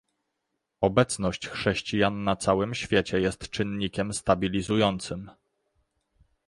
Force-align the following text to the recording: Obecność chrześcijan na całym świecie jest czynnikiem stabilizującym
Obecność 0.81 1.47
chrześcijan 1.47 2.23
na 2.23 2.35
całym 2.35 2.75
świecie 2.75 3.19
jest 3.21 3.49
czynnikiem 3.49 4.13
stabilizującym 4.13 5.31